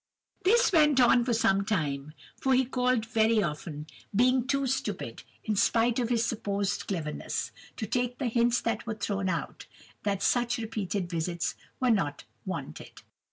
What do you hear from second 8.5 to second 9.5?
that were thrown